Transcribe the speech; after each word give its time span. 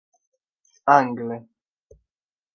angle 0.95 1.37